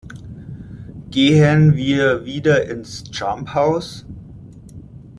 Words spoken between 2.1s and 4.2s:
wieder ins Jumphouse?